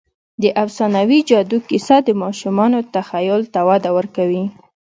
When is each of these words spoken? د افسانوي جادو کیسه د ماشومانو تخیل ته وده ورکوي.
د 0.41 0.43
افسانوي 0.63 1.19
جادو 1.29 1.57
کیسه 1.69 1.97
د 2.03 2.09
ماشومانو 2.23 2.79
تخیل 2.95 3.41
ته 3.53 3.59
وده 3.69 3.89
ورکوي. 3.97 4.45